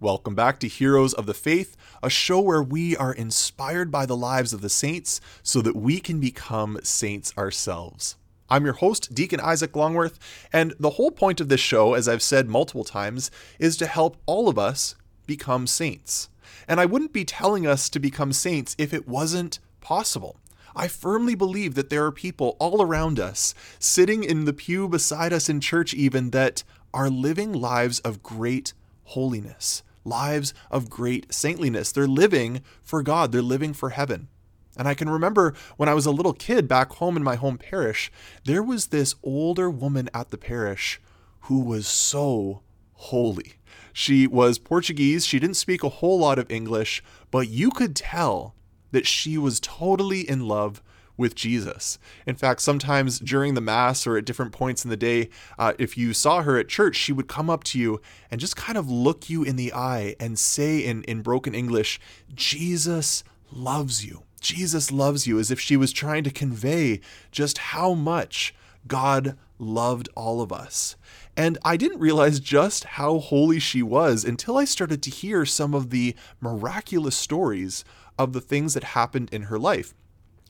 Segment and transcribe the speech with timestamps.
[0.00, 4.16] Welcome back to Heroes of the Faith, a show where we are inspired by the
[4.16, 8.14] lives of the saints so that we can become saints ourselves.
[8.48, 10.20] I'm your host, Deacon Isaac Longworth,
[10.52, 14.16] and the whole point of this show, as I've said multiple times, is to help
[14.24, 14.94] all of us
[15.26, 16.28] become saints.
[16.68, 20.38] And I wouldn't be telling us to become saints if it wasn't possible.
[20.76, 25.32] I firmly believe that there are people all around us, sitting in the pew beside
[25.32, 26.62] us in church, even, that
[26.94, 31.92] are living lives of great holiness, lives of great saintliness.
[31.92, 34.28] They're living for God, they're living for heaven.
[34.76, 37.58] And I can remember when I was a little kid back home in my home
[37.58, 38.12] parish,
[38.44, 41.00] there was this older woman at the parish
[41.42, 43.54] who was so holy.
[43.92, 45.26] She was Portuguese.
[45.26, 48.54] She didn't speak a whole lot of English, but you could tell
[48.92, 50.80] that she was totally in love
[51.18, 51.98] with Jesus.
[52.26, 55.28] In fact, sometimes during the Mass or at different points in the day,
[55.58, 58.00] uh, if you saw her at church, she would come up to you
[58.30, 62.00] and just kind of look you in the eye and say in, in broken English,
[62.34, 64.22] Jesus loves you.
[64.40, 67.00] Jesus loves you, as if she was trying to convey
[67.32, 68.54] just how much
[68.86, 70.96] God loved all of us.
[71.36, 75.74] And I didn't realize just how holy she was until I started to hear some
[75.74, 77.84] of the miraculous stories
[78.18, 79.94] of the things that happened in her life.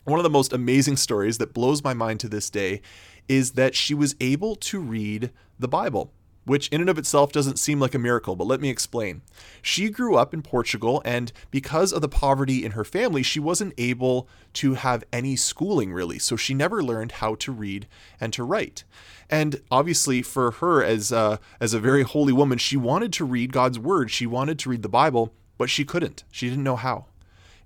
[0.09, 2.81] One of the most amazing stories that blows my mind to this day
[3.29, 6.11] is that she was able to read the Bible
[6.47, 9.21] which in and of itself doesn't seem like a miracle, but let me explain.
[9.61, 13.75] She grew up in Portugal, and because of the poverty in her family, she wasn't
[13.77, 17.87] able to have any schooling really, so she never learned how to read
[18.19, 18.85] and to write.
[19.29, 23.53] And obviously, for her as a, as a very holy woman, she wanted to read
[23.53, 26.25] God's word, she wanted to read the Bible, but she couldn't.
[26.31, 27.09] She didn't know how.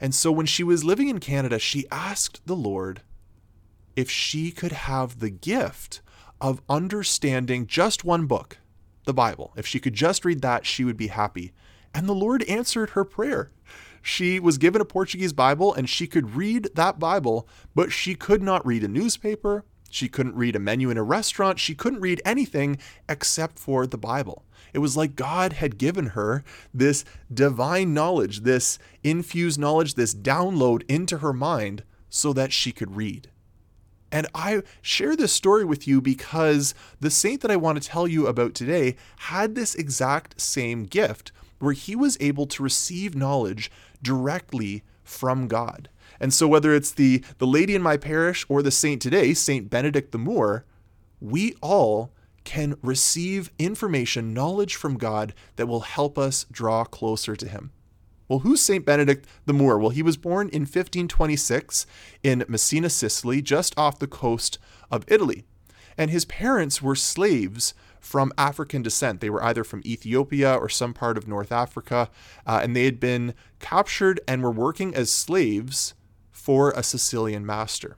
[0.03, 3.03] And so when she was living in Canada, she asked the Lord
[3.95, 6.01] if she could have the gift
[6.41, 8.59] of understanding just one book
[9.05, 9.53] the Bible.
[9.57, 11.53] If she could just read that, she would be happy.
[11.95, 13.53] And the Lord answered her prayer.
[14.03, 18.43] She was given a Portuguese Bible and she could read that Bible, but she could
[18.43, 19.65] not read a newspaper.
[19.89, 21.61] She couldn't read a menu in a restaurant.
[21.61, 24.45] She couldn't read anything except for the Bible.
[24.73, 30.83] It was like God had given her this divine knowledge, this infused knowledge, this download
[30.89, 33.29] into her mind so that she could read.
[34.11, 38.07] And I share this story with you because the saint that I want to tell
[38.07, 43.71] you about today had this exact same gift where he was able to receive knowledge
[44.03, 45.89] directly from God.
[46.21, 49.71] And so whether it's the the lady in my parish or the saint today, Saint
[49.71, 50.65] Benedict the Moor,
[51.21, 52.13] we all
[52.45, 57.73] can receive information, knowledge from God that will help us draw closer to him.
[58.29, 58.85] Well, who's St.
[58.85, 59.79] Benedict the Moor?
[59.79, 61.87] Well, he was born in 1526
[62.23, 64.59] in Messina, Sicily, just off the coast
[64.91, 65.45] of Italy.
[65.99, 69.21] And his parents were slaves from African descent.
[69.21, 72.11] They were either from Ethiopia or some part of North Africa,
[72.47, 75.95] uh, and they had been captured and were working as slaves
[76.31, 77.97] for a Sicilian master.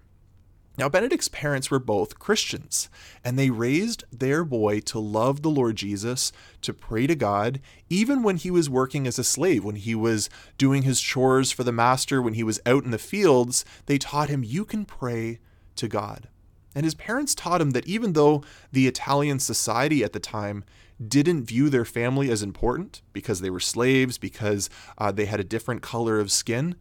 [0.76, 2.88] Now, Benedict's parents were both Christians,
[3.22, 8.24] and they raised their boy to love the Lord Jesus, to pray to God, even
[8.24, 11.70] when he was working as a slave, when he was doing his chores for the
[11.70, 13.64] master, when he was out in the fields.
[13.86, 15.38] They taught him, You can pray
[15.76, 16.28] to God.
[16.74, 18.42] And his parents taught him that even though
[18.72, 20.64] the Italian society at the time
[21.06, 24.68] didn't view their family as important because they were slaves, because
[24.98, 26.74] uh, they had a different color of skin,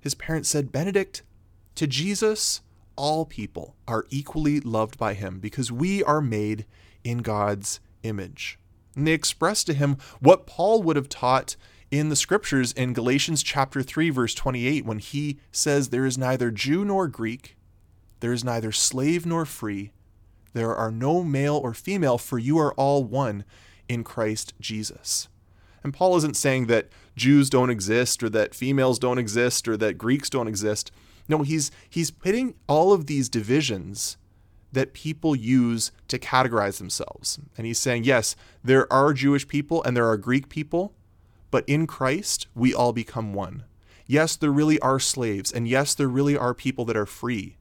[0.00, 1.22] his parents said, Benedict,
[1.74, 2.62] to Jesus,
[2.96, 6.66] all people are equally loved by him because we are made
[7.02, 8.58] in God's image.
[8.96, 11.56] And they express to him what Paul would have taught
[11.90, 16.50] in the scriptures in Galatians chapter 3 verse 28 when he says there is neither
[16.50, 17.56] Jew nor Greek,
[18.20, 19.92] there is neither slave nor free,
[20.52, 23.44] there are no male or female for you are all one
[23.88, 25.28] in Christ Jesus.
[25.82, 29.98] And Paul isn't saying that Jews don't exist or that females don't exist or that
[29.98, 30.90] Greeks don't exist.
[31.28, 34.16] No, he's he's pitting all of these divisions
[34.72, 37.38] that people use to categorize themselves.
[37.56, 40.92] And he's saying, yes, there are Jewish people and there are Greek people,
[41.50, 43.64] but in Christ, we all become one.
[44.06, 47.56] Yes, there really are slaves, and yes, there really are people that are free.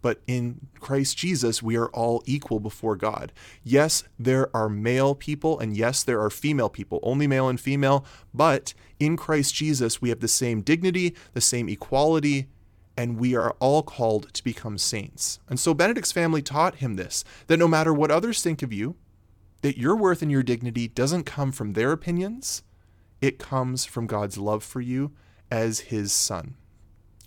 [0.00, 3.32] But in Christ Jesus, we are all equal before God.
[3.64, 8.06] Yes, there are male people, and yes, there are female people, only male and female,
[8.32, 12.46] but in Christ Jesus, we have the same dignity, the same equality,
[12.96, 15.38] and we are all called to become saints.
[15.48, 18.96] And so Benedict's family taught him this that no matter what others think of you,
[19.62, 22.62] that your worth and your dignity doesn't come from their opinions,
[23.20, 25.12] it comes from God's love for you
[25.50, 26.54] as his son.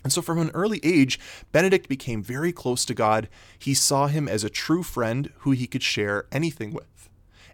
[0.02, 1.20] And so, from an early age,
[1.52, 3.28] Benedict became very close to God.
[3.58, 6.99] He saw him as a true friend who he could share anything with.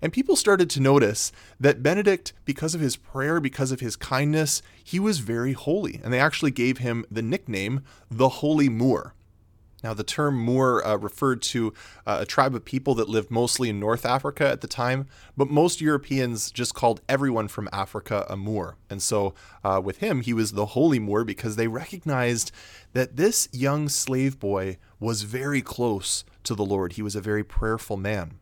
[0.02, 4.62] And people started to notice that Benedict, because of his prayer, because of his kindness,
[4.82, 6.00] he was very holy.
[6.02, 9.14] And they actually gave him the nickname the Holy Moor.
[9.82, 11.72] Now, the term Moor uh, referred to
[12.06, 15.06] uh, a tribe of people that lived mostly in North Africa at the time,
[15.36, 18.76] but most Europeans just called everyone from Africa a Moor.
[18.88, 22.50] And so, uh, with him, he was the Holy Moor because they recognized
[22.94, 26.94] that this young slave boy was very close to the Lord.
[26.94, 28.38] He was a very prayerful man.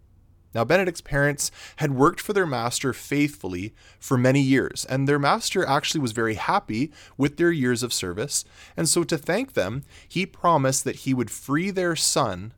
[0.54, 5.66] Now, Benedict's parents had worked for their master faithfully for many years, and their master
[5.66, 8.44] actually was very happy with their years of service.
[8.76, 12.52] And so, to thank them, he promised that he would free their son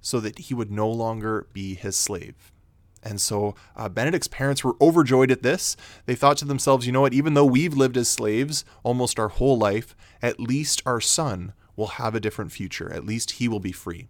[0.00, 2.52] so that he would no longer be his slave.
[3.02, 5.76] And so uh, Benedict's parents were overjoyed at this.
[6.06, 9.28] They thought to themselves, you know what, even though we've lived as slaves almost our
[9.28, 12.92] whole life, at least our son will have a different future.
[12.92, 14.08] At least he will be free.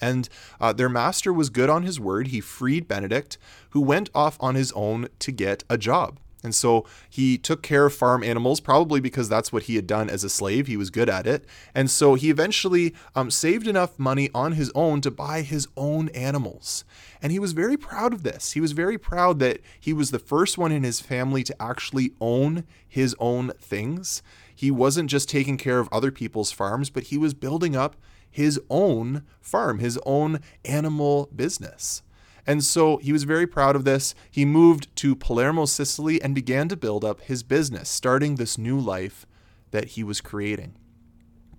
[0.00, 0.28] And
[0.60, 2.28] uh, their master was good on his word.
[2.28, 3.38] He freed Benedict,
[3.70, 6.18] who went off on his own to get a job.
[6.46, 10.08] And so he took care of farm animals, probably because that's what he had done
[10.08, 10.68] as a slave.
[10.68, 11.44] He was good at it.
[11.74, 16.08] And so he eventually um, saved enough money on his own to buy his own
[16.10, 16.84] animals.
[17.20, 18.52] And he was very proud of this.
[18.52, 22.12] He was very proud that he was the first one in his family to actually
[22.20, 24.22] own his own things.
[24.54, 27.96] He wasn't just taking care of other people's farms, but he was building up
[28.36, 32.02] his own farm, his own animal business.
[32.46, 34.14] And so he was very proud of this.
[34.30, 38.78] He moved to Palermo, Sicily, and began to build up his business, starting this new
[38.78, 39.24] life
[39.70, 40.76] that he was creating.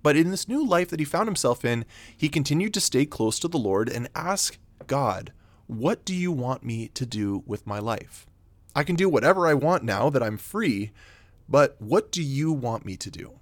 [0.04, 1.84] But in this new life that he found himself in,
[2.16, 5.32] he continued to stay close to the Lord and ask God,
[5.66, 8.24] What do you want me to do with my life?
[8.72, 10.92] I can do whatever I want now that I'm free,
[11.48, 13.40] but what do you want me to do?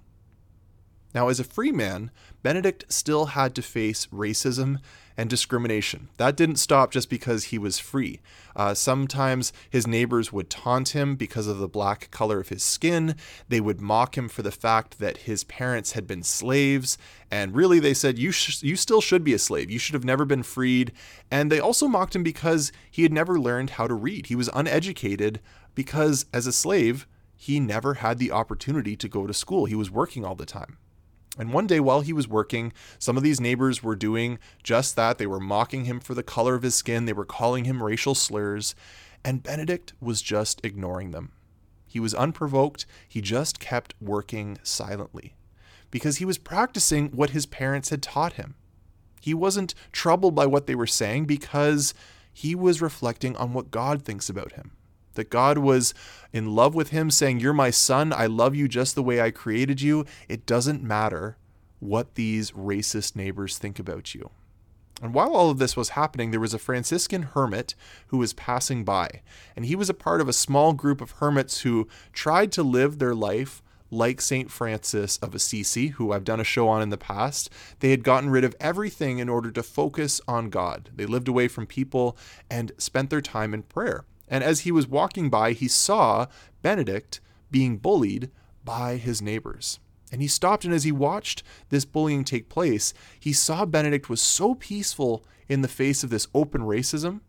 [1.17, 2.11] Now, as a free man,
[2.43, 4.77] Benedict still had to face racism
[5.17, 6.09] and discrimination.
[6.17, 8.19] That didn't stop just because he was free.
[8.55, 13.15] Uh, sometimes his neighbors would taunt him because of the black color of his skin.
[13.49, 16.99] They would mock him for the fact that his parents had been slaves.
[17.31, 19.71] And really, they said, you, sh- you still should be a slave.
[19.71, 20.91] You should have never been freed.
[21.31, 24.27] And they also mocked him because he had never learned how to read.
[24.27, 25.39] He was uneducated
[25.73, 29.65] because, as a slave, he never had the opportunity to go to school.
[29.65, 30.77] He was working all the time.
[31.37, 35.17] And one day while he was working, some of these neighbors were doing just that.
[35.17, 38.15] They were mocking him for the color of his skin, they were calling him racial
[38.15, 38.75] slurs,
[39.23, 41.31] and Benedict was just ignoring them.
[41.85, 45.35] He was unprovoked, he just kept working silently
[45.89, 48.55] because he was practicing what his parents had taught him.
[49.21, 51.93] He wasn't troubled by what they were saying because
[52.33, 54.76] he was reflecting on what God thinks about him
[55.17, 55.93] that God was
[56.31, 58.13] in love with him, saying, You're my son.
[58.13, 60.05] I love you just the way I created you.
[60.29, 61.37] It doesn't matter
[61.79, 64.31] what these racist neighbors think about you.
[65.01, 67.75] And while all of this was happening, there was a Franciscan hermit
[68.07, 69.21] who was passing by.
[69.55, 72.97] And he was a part of a small group of hermits who tried to live
[72.97, 73.61] their life
[73.91, 74.51] like St.
[74.51, 77.49] Francis of Assisi, who I've done a show on in the past.
[77.79, 80.89] They had gotten rid of everything in order to focus on God.
[80.95, 82.17] They lived away from people
[82.49, 84.03] and spent their time in prayer.
[84.27, 86.27] And as he was walking by, he saw
[86.61, 88.29] Benedict being bullied
[88.63, 89.79] by his neighbors.
[90.11, 94.21] And he stopped, and as he watched this bullying take place, he saw Benedict was
[94.21, 97.21] so peaceful in the face of this open racism.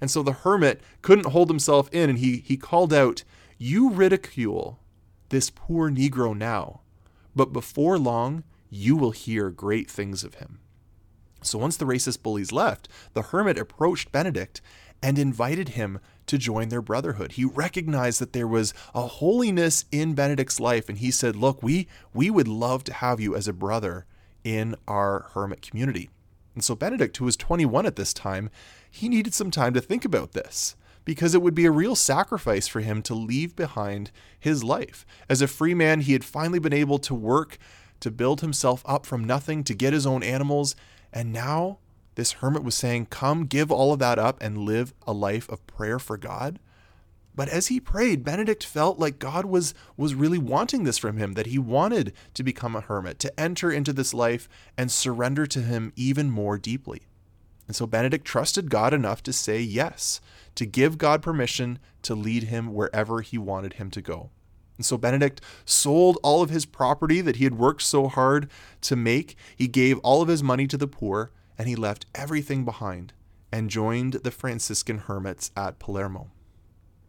[0.00, 3.24] And so the hermit couldn't hold himself in, and he, he called out,
[3.58, 4.80] You ridicule
[5.30, 6.80] this poor Negro now,
[7.34, 10.60] but before long you will hear great things of him.
[11.42, 14.60] So once the racist bullies left, the hermit approached Benedict
[15.02, 17.32] and invited him to join their brotherhood.
[17.32, 21.86] He recognized that there was a holiness in Benedict's life and he said, "Look, we
[22.12, 24.06] we would love to have you as a brother
[24.42, 26.10] in our hermit community."
[26.54, 28.50] And so Benedict, who was 21 at this time,
[28.90, 30.74] he needed some time to think about this
[31.04, 34.10] because it would be a real sacrifice for him to leave behind
[34.40, 35.06] his life.
[35.28, 37.58] As a free man, he had finally been able to work
[38.00, 40.74] to build himself up from nothing, to get his own animals,
[41.12, 41.78] and now
[42.16, 45.66] this hermit was saying, Come, give all of that up and live a life of
[45.66, 46.58] prayer for God.
[47.34, 51.34] But as he prayed, Benedict felt like God was, was really wanting this from him,
[51.34, 55.60] that he wanted to become a hermit, to enter into this life and surrender to
[55.60, 57.02] him even more deeply.
[57.66, 60.22] And so Benedict trusted God enough to say yes,
[60.54, 64.30] to give God permission to lead him wherever he wanted him to go.
[64.78, 68.50] And so Benedict sold all of his property that he had worked so hard
[68.82, 69.36] to make.
[69.54, 73.12] He gave all of his money to the poor and he left everything behind
[73.52, 76.30] and joined the Franciscan hermits at Palermo.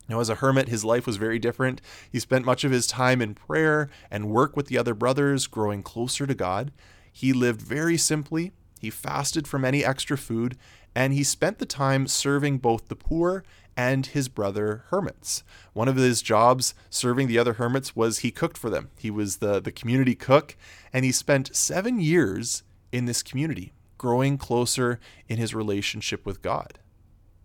[0.10, 1.82] Now, as a hermit, his life was very different.
[2.10, 5.84] He spent much of his time in prayer and work with the other brothers, growing
[5.84, 6.72] closer to God.
[7.12, 10.58] He lived very simply, he fasted from any extra food,
[10.96, 13.44] and he spent the time serving both the poor
[13.76, 15.44] and his brother hermits.
[15.74, 18.90] One of his jobs serving the other hermits was he cooked for them.
[18.98, 20.56] He was the, the community cook,
[20.92, 26.80] and he spent seven years in this community, growing closer in his relationship with God.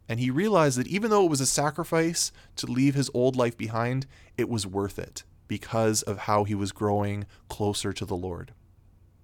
[0.09, 3.57] And he realized that even though it was a sacrifice to leave his old life
[3.57, 4.07] behind,
[4.37, 8.53] it was worth it because of how he was growing closer to the Lord.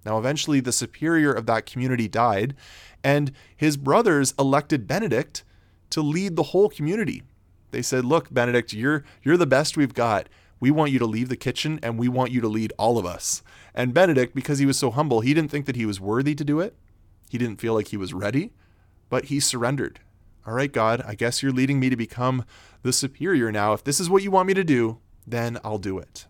[0.05, 2.55] Now, eventually, the superior of that community died,
[3.03, 5.43] and his brothers elected Benedict
[5.89, 7.23] to lead the whole community.
[7.71, 10.29] They said, "Look, Benedict, you're you're the best we've got.
[10.59, 13.05] We want you to leave the kitchen and we want you to lead all of
[13.05, 13.43] us."
[13.75, 16.43] And Benedict, because he was so humble, he didn't think that he was worthy to
[16.43, 16.75] do it.
[17.29, 18.51] He didn't feel like he was ready,
[19.07, 20.01] but he surrendered.
[20.45, 22.43] All right, God, I guess you're leading me to become
[22.81, 23.73] the superior now.
[23.73, 26.25] If this is what you want me to do, then I'll do it.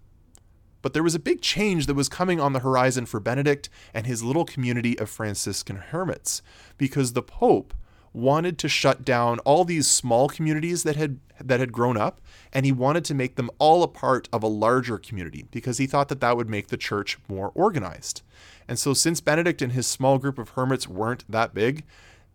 [0.82, 4.06] But there was a big change that was coming on the horizon for Benedict and
[4.06, 6.41] his little community of Franciscan hermits,
[6.77, 7.74] because the Pope
[8.13, 12.20] wanted to shut down all these small communities that had that had grown up
[12.51, 15.88] and he wanted to make them all a part of a larger community because he
[15.88, 18.22] thought that that would make the church more organized.
[18.68, 21.86] And so since Benedict and his small group of hermits weren't that big,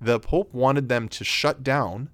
[0.00, 2.10] the pope wanted them to shut down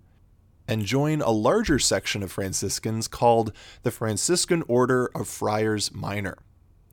[0.66, 3.52] and join a larger section of Franciscans called
[3.82, 6.38] the Franciscan Order of Friars Minor.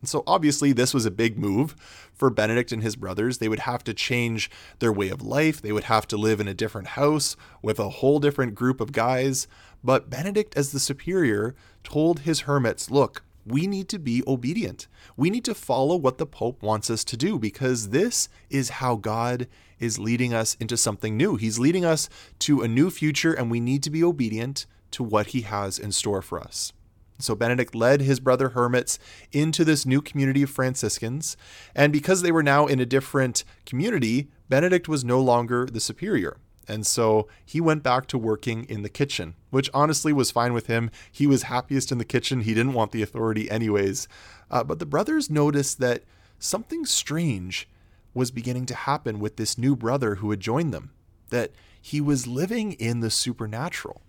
[0.03, 1.75] So obviously this was a big move
[2.13, 3.39] for Benedict and his brothers.
[3.39, 4.49] They would have to change
[4.79, 5.61] their way of life.
[5.61, 8.91] They would have to live in a different house with a whole different group of
[8.91, 9.47] guys.
[9.83, 14.87] But Benedict, as the superior, told his hermits, look, we need to be obedient.
[15.15, 18.95] We need to follow what the Pope wants us to do because this is how
[18.95, 19.47] God
[19.79, 21.37] is leading us into something new.
[21.37, 25.27] He's leading us to a new future, and we need to be obedient to what
[25.27, 26.73] he has in store for us.
[27.19, 28.99] So Benedict led his brother hermits
[29.31, 31.35] into this new community of Franciscans,
[31.75, 36.37] and because they were now in a different community, Benedict was no longer the superior.
[36.67, 40.67] And so he went back to working in the kitchen, which honestly was fine with
[40.67, 40.91] him.
[41.11, 42.41] He was happiest in the kitchen.
[42.41, 44.07] He didn't want the authority, anyways.
[44.51, 46.03] Uh, but the brothers noticed that
[46.39, 47.69] something strange
[48.13, 50.91] was beginning to happen with this new brother who had joined them,
[51.29, 54.01] that he was living in the supernatural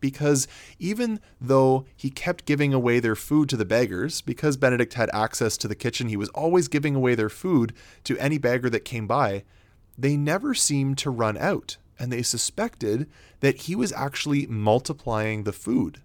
[0.00, 5.10] because even though he kept giving away their food to the beggars, because Benedict had
[5.12, 7.72] access to the kitchen, he was always giving away their food
[8.04, 9.44] to any beggar that came by,
[9.96, 13.08] they never seemed to run out, and they suspected
[13.40, 16.00] that he was actually multiplying the food.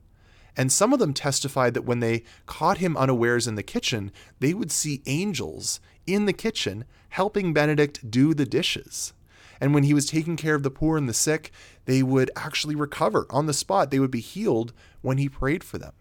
[0.56, 4.54] And some of them testified that when they caught him unawares in the kitchen, they
[4.54, 9.14] would see angels in the kitchen helping Benedict do the dishes.
[9.60, 11.52] And when he was taking care of the poor and the sick,
[11.86, 13.92] they would actually recover on the spot.
[13.92, 15.94] They would be healed when he prayed for them.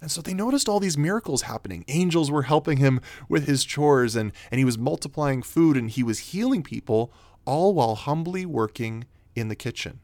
[0.00, 1.84] And so they noticed all these miracles happening.
[1.88, 6.02] Angels were helping him with his chores, and, and he was multiplying food, and he
[6.02, 7.10] was healing people,
[7.46, 10.00] all while humbly working in the kitchen.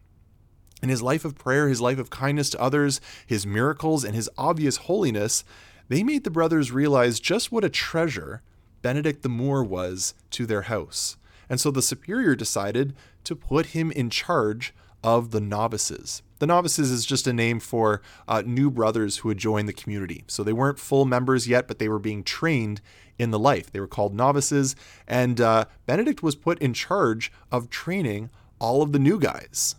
[0.83, 4.31] In his life of prayer, his life of kindness to others, his miracles, and his
[4.39, 5.45] obvious holiness,
[5.89, 8.43] they made the brothers realize just what a treasure
[8.81, 11.19] Benedict the Moor was to their house.
[11.51, 16.23] And so the superior decided to put him in charge of the novices.
[16.39, 20.25] The novices is just a name for uh, new brothers who had joined the community.
[20.27, 22.81] So they weren't full members yet, but they were being trained
[23.19, 23.71] in the life.
[23.71, 24.75] They were called novices,
[25.07, 29.75] and uh, Benedict was put in charge of training all of the new guys.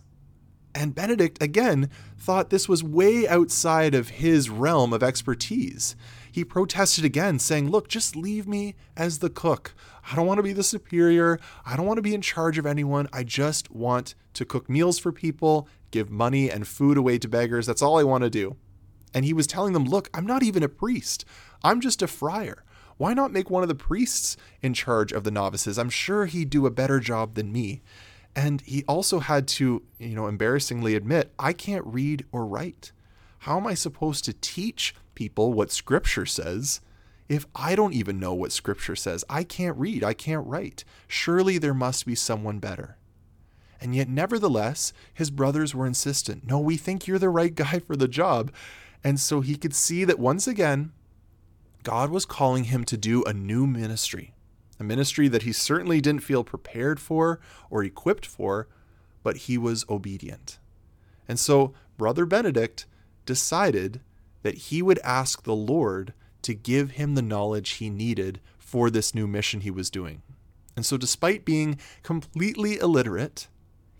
[0.74, 5.96] And Benedict, again, thought this was way outside of his realm of expertise
[6.32, 9.74] he protested again, saying, Look, just leave me as the cook.
[10.10, 11.38] I don't want to be the superior.
[11.66, 13.06] I don't want to be in charge of anyone.
[13.12, 17.66] I just want to cook meals for people, give money and food away to beggars.
[17.66, 18.56] That's all I want to do.
[19.12, 21.26] And he was telling them, Look, I'm not even a priest,
[21.62, 22.64] I'm just a friar.
[22.96, 25.78] Why not make one of the priests in charge of the novices?
[25.78, 27.82] I'm sure he'd do a better job than me.
[28.34, 32.92] And he also had to, you know, embarrassingly admit, I can't read or write.
[33.40, 36.80] How am I supposed to teach people what Scripture says
[37.28, 39.24] if I don't even know what Scripture says?
[39.30, 40.84] I can't read, I can't write.
[41.08, 42.98] Surely there must be someone better.
[43.80, 47.96] And yet, nevertheless, his brothers were insistent no, we think you're the right guy for
[47.96, 48.52] the job.
[49.02, 50.92] And so he could see that once again,
[51.82, 54.34] God was calling him to do a new ministry,
[54.78, 57.40] a ministry that he certainly didn't feel prepared for
[57.70, 58.68] or equipped for,
[59.22, 60.58] but he was obedient.
[61.26, 62.86] And so, Brother Benedict
[63.26, 64.00] decided
[64.42, 69.14] that he would ask the Lord to give him the knowledge he needed for this
[69.14, 70.22] new mission he was doing.
[70.74, 73.48] And so, despite being completely illiterate,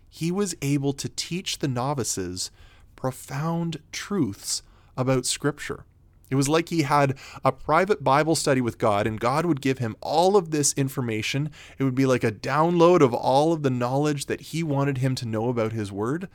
[0.09, 2.51] he was able to teach the novices
[2.95, 4.63] profound truths
[4.97, 5.85] about Scripture.
[6.29, 9.77] It was like he had a private Bible study with God, and God would give
[9.77, 11.51] him all of this information.
[11.77, 15.13] It would be like a download of all of the knowledge that he wanted him
[15.15, 16.27] to know about his word.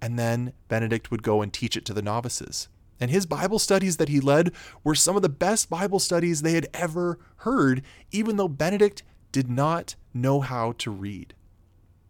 [0.00, 2.68] and then Benedict would go and teach it to the novices.
[3.00, 6.52] And his Bible studies that he led were some of the best Bible studies they
[6.52, 11.34] had ever heard, even though Benedict did not know how to read.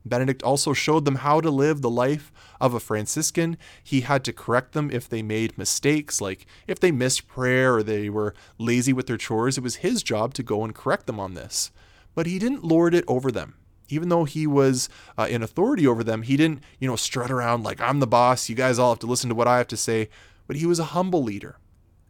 [0.04, 3.56] Benedict also showed them how to live the life of a Franciscan.
[3.82, 7.82] He had to correct them if they made mistakes, like if they missed prayer or
[7.82, 9.58] they were lazy with their chores.
[9.58, 11.72] It was his job to go and correct them on this.
[12.14, 13.56] But he didn't lord it over them.
[13.88, 14.88] Even though he was
[15.18, 18.48] uh, in authority over them, he didn't, you know, strut around like, I'm the boss,
[18.48, 20.08] you guys all have to listen to what I have to say.
[20.46, 21.58] But he was a humble leader.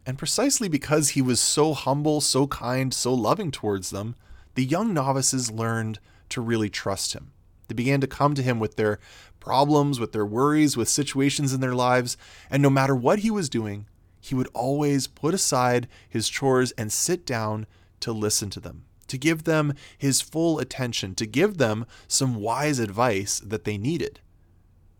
[0.05, 4.15] And precisely because he was so humble, so kind, so loving towards them,
[4.55, 7.31] the young novices learned to really trust him.
[7.67, 8.99] They began to come to him with their
[9.39, 12.17] problems, with their worries, with situations in their lives,
[12.49, 13.85] and no matter what he was doing,
[14.19, 17.65] he would always put aside his chores and sit down
[17.99, 22.79] to listen to them, to give them his full attention, to give them some wise
[22.79, 24.19] advice that they needed.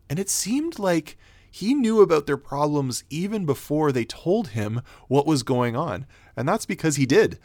[0.09, 1.17] And it seemed like
[1.57, 6.05] he knew about their problems even before they told him what was going on.
[6.35, 7.39] And that's because he did.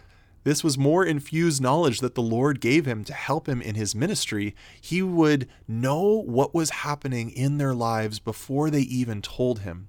[0.45, 3.95] This was more infused knowledge that the Lord gave him to help him in his
[3.95, 4.55] ministry.
[4.83, 9.89] He would know what was happening in their lives before they even told him.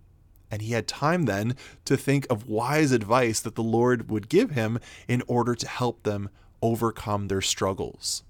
[0.50, 4.52] And he had time then to think of wise advice that the Lord would give
[4.52, 6.30] him in order to help them
[6.62, 8.24] overcome their struggles.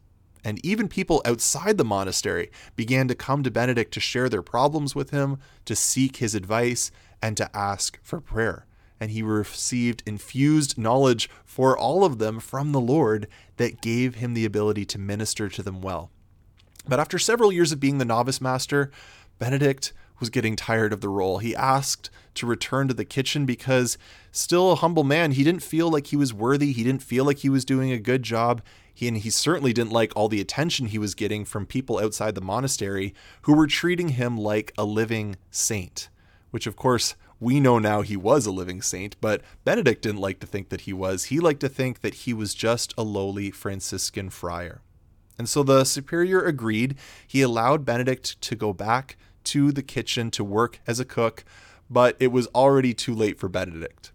[0.43, 4.93] And even people outside the monastery began to come to Benedict to share their problems
[4.93, 8.65] with him, to seek his advice, and to ask for prayer
[9.03, 14.33] and he received infused knowledge for all of them from the Lord that gave him
[14.33, 16.09] the ability to minister to them well.
[16.87, 18.91] But after several years of being the novice master,
[19.39, 21.39] Benedict was getting tired of the role.
[21.39, 23.97] He asked to return to the kitchen because,
[24.31, 26.71] still a humble man, he didn't feel like he was worthy.
[26.71, 28.61] He didn't feel like he was doing a good job.
[28.93, 32.35] He, and he certainly didn't like all the attention he was getting from people outside
[32.35, 36.09] the monastery who were treating him like a living saint,
[36.51, 40.39] which, of course, we know now he was a living saint, but Benedict didn't like
[40.39, 41.25] to think that he was.
[41.25, 44.81] He liked to think that he was just a lowly Franciscan friar.
[45.37, 46.95] And so the superior agreed.
[47.27, 51.43] He allowed Benedict to go back to the kitchen to work as a cook,
[51.89, 54.11] but it was already too late for Benedict.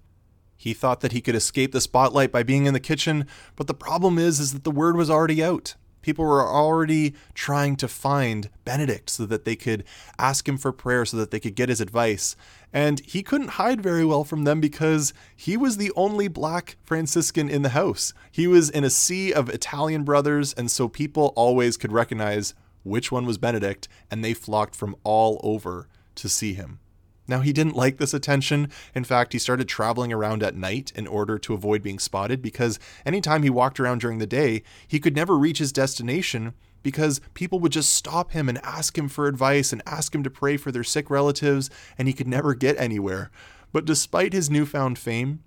[0.57, 3.75] He thought that he could escape the spotlight by being in the kitchen, but the
[3.75, 5.77] problem is is that the word was already out.
[6.03, 9.85] People were already trying to find Benedict so that they could
[10.19, 12.35] ask him for prayer, so that they could get his advice.
[12.73, 17.49] And he couldn't hide very well from them because he was the only black Franciscan
[17.49, 18.15] in the house.
[18.31, 23.13] He was in a sea of Italian brothers, and so people always could recognize which
[23.13, 26.81] one was Benedict, and they flocked from all over to see him.
[27.29, 28.71] Now, he didn't like this attention.
[28.95, 32.79] In fact, he started traveling around at night in order to avoid being spotted because
[33.05, 37.61] anytime he walked around during the day, he could never reach his destination because people
[37.61, 40.73] would just stop him and ask him for advice and ask him to pray for
[40.73, 43.31] their sick relatives, and he could never get anywhere.
[43.73, 45.43] But despite his newfound fame,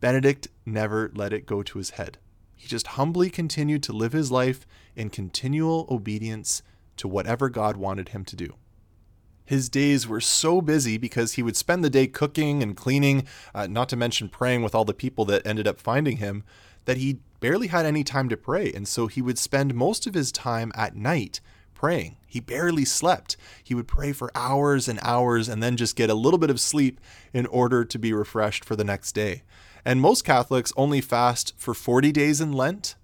[0.00, 2.16] Benedict never let it go to his head.
[2.54, 6.62] He just humbly continued to live his life in continual obedience
[6.96, 8.54] to whatever God wanted him to do.
[9.44, 13.68] His days were so busy because he would spend the day cooking and cleaning, uh,
[13.68, 16.42] not to mention praying with all the people that ended up finding him,
[16.84, 18.72] that he barely had any time to pray.
[18.72, 21.40] And so he would spend most of his time at night
[21.74, 22.16] praying.
[22.26, 23.36] He barely slept.
[23.62, 26.60] He would pray for hours and hours and then just get a little bit of
[26.60, 27.00] sleep
[27.32, 29.42] in order to be refreshed for the next day.
[29.84, 32.96] And most Catholics only fast for 40 days in Lent,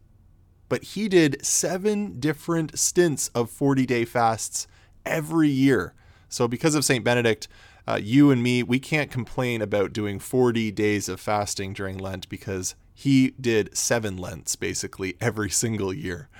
[0.72, 4.66] but he did seven different stints of 40 day fasts
[5.04, 5.94] every year
[6.32, 7.04] so, because of St.
[7.04, 7.46] Benedict,
[7.86, 12.26] uh, you and me, we can't complain about doing 40 days of fasting during Lent
[12.30, 16.30] because he did seven Lents basically every single year.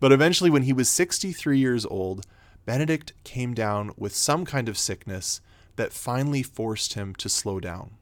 [0.00, 2.26] But eventually, when he was 63 years old,
[2.64, 5.40] Benedict came down with some kind of sickness
[5.76, 7.92] that finally forced him to slow down.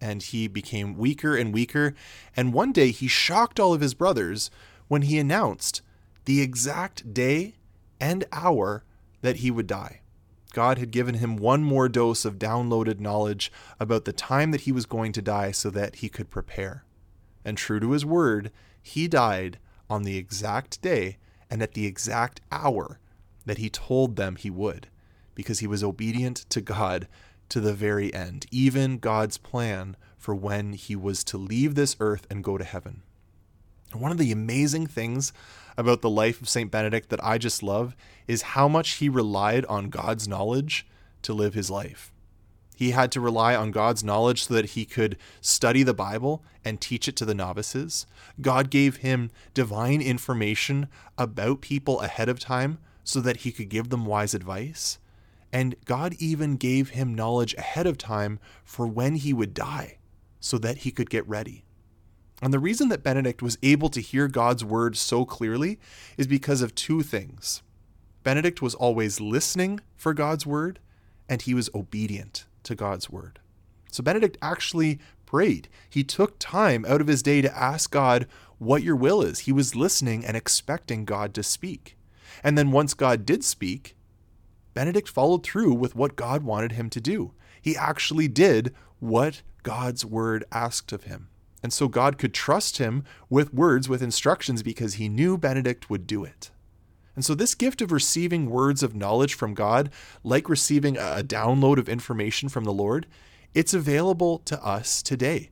[0.00, 1.96] And he became weaker and weaker.
[2.36, 4.52] And one day he shocked all of his brothers
[4.88, 5.82] when he announced
[6.24, 7.54] the exact day
[8.00, 8.84] and hour
[9.22, 10.00] that he would die.
[10.52, 14.72] God had given him one more dose of downloaded knowledge about the time that he
[14.72, 16.84] was going to die so that he could prepare.
[17.44, 18.50] And true to his word,
[18.82, 19.58] he died
[19.90, 21.18] on the exact day
[21.50, 22.98] and at the exact hour
[23.44, 24.88] that he told them he would,
[25.34, 27.06] because he was obedient to God
[27.48, 32.26] to the very end, even God's plan for when he was to leave this earth
[32.30, 33.02] and go to heaven.
[33.98, 35.32] One of the amazing things
[35.76, 36.70] about the life of St.
[36.70, 40.86] Benedict that I just love is how much he relied on God's knowledge
[41.22, 42.12] to live his life.
[42.76, 46.78] He had to rely on God's knowledge so that he could study the Bible and
[46.80, 48.06] teach it to the novices.
[48.40, 53.88] God gave him divine information about people ahead of time so that he could give
[53.88, 54.98] them wise advice.
[55.52, 59.98] and God even gave him knowledge ahead of time for when he would die
[60.40, 61.64] so that he could get ready.
[62.42, 65.78] And the reason that Benedict was able to hear God's word so clearly
[66.18, 67.62] is because of two things.
[68.22, 70.78] Benedict was always listening for God's word,
[71.28, 73.38] and he was obedient to God's word.
[73.90, 75.68] So Benedict actually prayed.
[75.88, 78.26] He took time out of his day to ask God
[78.58, 79.40] what your will is.
[79.40, 81.96] He was listening and expecting God to speak.
[82.42, 83.96] And then once God did speak,
[84.74, 87.32] Benedict followed through with what God wanted him to do.
[87.62, 91.28] He actually did what God's word asked of him.
[91.66, 96.06] And so God could trust him with words, with instructions, because he knew Benedict would
[96.06, 96.52] do it.
[97.16, 99.90] And so, this gift of receiving words of knowledge from God,
[100.22, 103.08] like receiving a download of information from the Lord,
[103.52, 105.50] it's available to us today.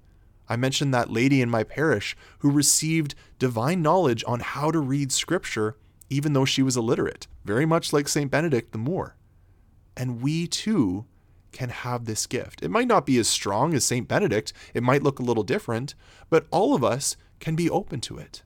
[0.48, 5.11] I mentioned that lady in my parish who received divine knowledge on how to read
[5.11, 5.77] scripture,
[6.09, 8.31] even though she was illiterate, very much like St.
[8.31, 9.16] Benedict the Moor.
[9.96, 11.07] And we too
[11.54, 12.62] can have this gift.
[12.62, 14.06] It might not be as strong as St.
[14.06, 15.94] Benedict, it might look a little different,
[16.28, 18.42] but all of us can be open to it.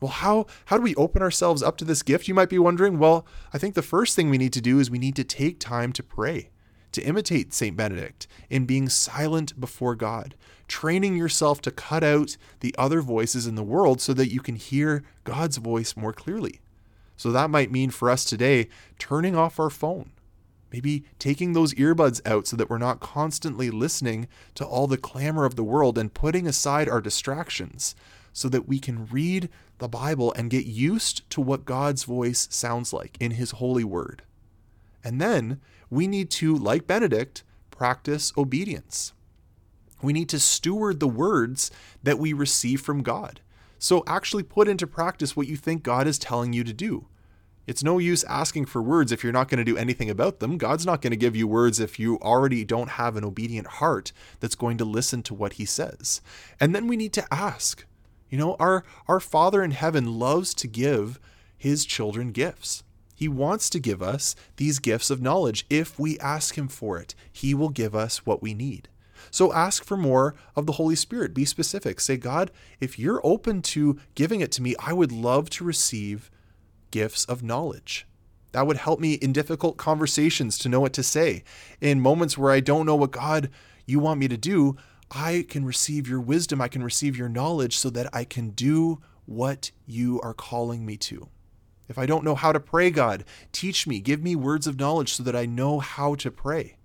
[0.00, 2.28] Well, how, how do we open ourselves up to this gift?
[2.28, 2.98] You might be wondering.
[2.98, 5.58] Well, I think the first thing we need to do is we need to take
[5.58, 6.50] time to pray,
[6.92, 7.76] to imitate St.
[7.76, 10.36] Benedict in being silent before God,
[10.68, 14.54] training yourself to cut out the other voices in the world so that you can
[14.54, 16.60] hear God's voice more clearly.
[17.16, 20.10] So that might mean for us today turning off our phone,
[20.72, 25.44] Maybe taking those earbuds out so that we're not constantly listening to all the clamor
[25.44, 27.94] of the world and putting aside our distractions
[28.32, 32.92] so that we can read the Bible and get used to what God's voice sounds
[32.92, 34.22] like in His holy word.
[35.02, 39.12] And then we need to, like Benedict, practice obedience.
[40.02, 41.70] We need to steward the words
[42.02, 43.40] that we receive from God.
[43.78, 47.06] So actually put into practice what you think God is telling you to do.
[47.68, 50.56] It's no use asking for words if you're not going to do anything about them.
[50.56, 54.10] God's not going to give you words if you already don't have an obedient heart
[54.40, 56.22] that's going to listen to what he says.
[56.58, 57.84] And then we need to ask.
[58.30, 61.20] You know, our our Father in heaven loves to give
[61.58, 62.84] his children gifts.
[63.14, 65.66] He wants to give us these gifts of knowledge.
[65.68, 68.88] If we ask him for it, he will give us what we need.
[69.30, 71.34] So ask for more of the Holy Spirit.
[71.34, 72.00] Be specific.
[72.00, 72.50] Say, God,
[72.80, 76.30] if you're open to giving it to me, I would love to receive
[76.90, 78.06] gifts of knowledge.
[78.52, 81.44] That would help me in difficult conversations to know what to say.
[81.80, 83.50] In moments where I don't know what God
[83.86, 84.76] you want me to do,
[85.10, 89.00] I can receive your wisdom, I can receive your knowledge so that I can do
[89.26, 91.28] what you are calling me to.
[91.88, 95.14] If I don't know how to pray, God, teach me, give me words of knowledge
[95.14, 96.76] so that I know how to pray.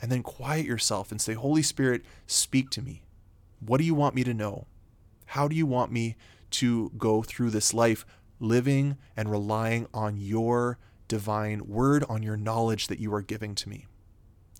[0.00, 3.02] And then quiet yourself and say, Holy Spirit, speak to me.
[3.60, 4.66] What do you want me to know?
[5.26, 6.16] How do you want me
[6.52, 8.04] to go through this life
[8.42, 10.78] living and relying on your
[11.08, 13.86] divine word, on your knowledge that you are giving to me.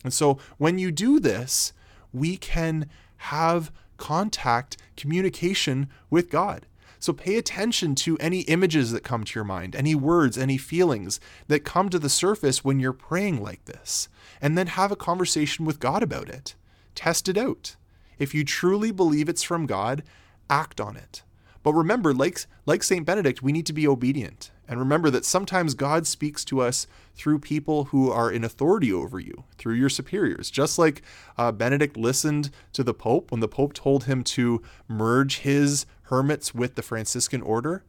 [0.04, 1.72] And so when you do this,
[2.12, 6.66] we can have contact, communication with God.
[6.98, 11.18] So pay attention to any images that come to your mind, any words, any feelings
[11.48, 14.08] that come to the surface when you're praying like this,
[14.40, 16.54] and then have a conversation with God about it.
[16.94, 17.76] Test it out.
[18.18, 20.04] If you truly believe it's from God,
[20.48, 21.22] act on it.
[21.62, 23.06] But remember, like, like St.
[23.06, 24.50] Benedict, we need to be obedient.
[24.68, 29.20] And remember that sometimes God speaks to us through people who are in authority over
[29.20, 30.50] you, through your superiors.
[30.50, 31.02] Just like
[31.36, 36.54] uh, Benedict listened to the Pope when the Pope told him to merge his hermits
[36.54, 37.84] with the Franciscan order,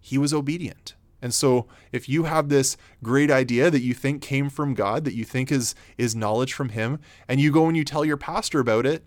[0.00, 0.94] he was obedient.
[1.20, 5.14] And so if you have this great idea that you think came from God, that
[5.14, 8.60] you think is is knowledge from him, and you go and you tell your pastor
[8.60, 9.04] about it,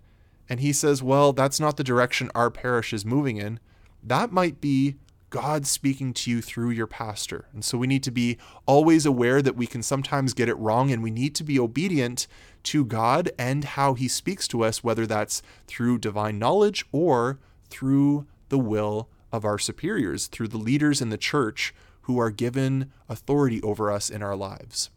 [0.48, 3.58] and he says, "Well, that's not the direction our parish is moving in."
[4.02, 4.96] That might be
[5.30, 7.46] God speaking to you through your pastor.
[7.54, 8.36] And so we need to be
[8.66, 12.26] always aware that we can sometimes get it wrong and we need to be obedient
[12.64, 17.38] to God and how he speaks to us, whether that's through divine knowledge or
[17.70, 22.92] through the will of our superiors, through the leaders in the church who are given
[23.08, 24.90] authority over us in our lives.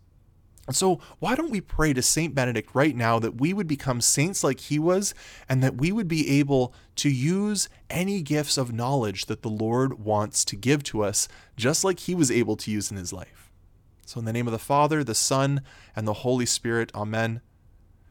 [0.72, 4.44] So, why don't we pray to Saint Benedict right now that we would become saints
[4.44, 5.14] like he was
[5.48, 10.00] and that we would be able to use any gifts of knowledge that the Lord
[10.00, 13.52] wants to give to us, just like he was able to use in his life?
[14.08, 15.62] So, in the name of the Father, the Son,
[15.96, 17.42] and the Holy Spirit, Amen.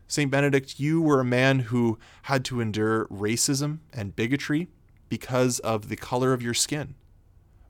[0.06, 4.68] Saint Benedict, you were a man who had to endure racism and bigotry
[5.08, 6.94] because of the color of your skin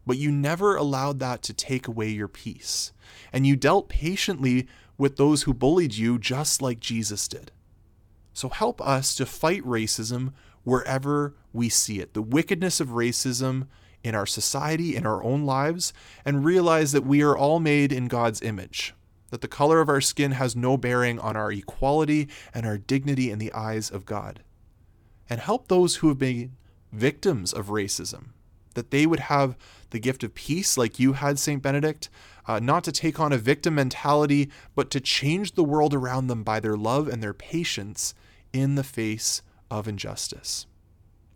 [0.07, 2.93] but you never allowed that to take away your peace.
[3.33, 7.51] And you dealt patiently with those who bullied you just like Jesus did.
[8.33, 10.33] So help us to fight racism
[10.65, 13.67] wherever we see it, the wickedness of racism
[14.03, 15.93] in our society, in our own lives,
[16.25, 18.95] and realize that we are all made in God's image,
[19.31, 23.31] that the color of our skin has no bearing on our equality and our dignity
[23.31, 24.43] in the eyes of God.
[25.31, 26.57] And help those who have been
[26.93, 28.34] victims of racism,
[28.75, 29.57] that they would have
[29.91, 31.63] the gift of peace like you had, St.
[31.63, 32.11] Benedict,
[32.47, 36.43] uh, not to take on a victim mentality, but to change the world around them
[36.43, 38.15] by their love and their patience
[38.53, 40.67] in the face of injustice.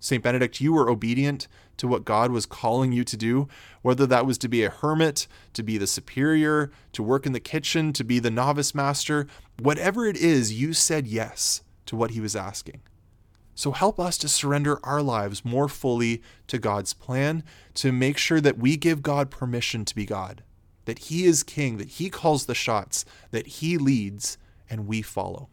[0.01, 0.23] St.
[0.23, 3.49] Benedict, you were obedient to what God was calling you to do,
[3.83, 7.41] whether that was to be a hermit, to be the superior, to work in the
[7.41, 9.27] kitchen, to be the novice master,
[9.59, 12.81] whatever it is, you said yes to what he was asking.
[13.59, 17.43] So help us to surrender our lives more fully to God's plan,
[17.75, 20.45] to make sure that we give God permission to be God,
[20.85, 24.39] that he is king, that he calls the shots, that he leads,
[24.71, 25.49] and we follow.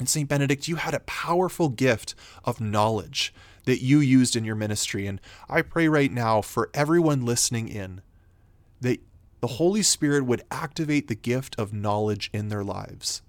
[0.00, 0.28] And St.
[0.28, 3.32] Benedict, you had a powerful gift of knowledge
[3.66, 5.06] that you used in your ministry.
[5.06, 8.02] And I pray right now for everyone listening in
[8.80, 8.98] that
[9.40, 13.22] the Holy Spirit would activate the gift of knowledge in their lives,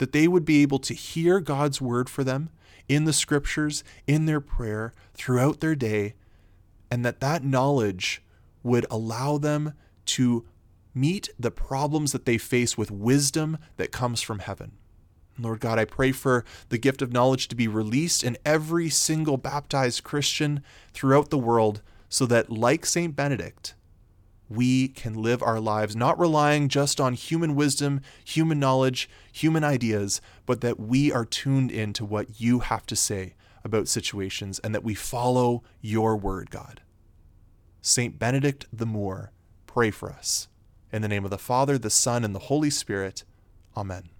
[0.00, 2.48] that they would be able to hear God's word for them
[2.88, 6.14] in the scriptures, in their prayer, throughout their day,
[6.90, 8.22] and that that knowledge
[8.62, 9.74] would allow them
[10.06, 10.46] to
[10.94, 14.72] meet the problems that they face with wisdom that comes from heaven.
[15.38, 19.36] Lord God, I pray for the gift of knowledge to be released in every single
[19.36, 20.62] baptized Christian
[20.94, 23.14] throughout the world so that, like St.
[23.14, 23.74] Benedict,
[24.50, 30.20] we can live our lives not relying just on human wisdom, human knowledge, human ideas,
[30.44, 33.34] but that we are tuned into what you have to say
[33.64, 36.80] about situations and that we follow your word, God.
[37.80, 38.18] St.
[38.18, 39.30] Benedict the Moor,
[39.66, 40.48] pray for us.
[40.92, 43.24] In the name of the Father, the Son, and the Holy Spirit,
[43.76, 44.10] Amen.